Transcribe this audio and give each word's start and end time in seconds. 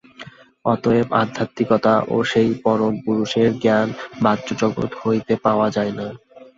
অতএব 0.65 1.07
আধ্যাত্মিকতা 1.21 1.93
ও 2.07 2.27
সেই 2.31 2.49
পরমপুরুষের 2.63 3.49
জ্ঞান 3.59 3.87
বাহ্যজগৎ 4.23 4.91
হইতে 5.01 5.33
পাওয়া 5.45 5.67
যায় 5.75 5.93
না। 5.97 6.07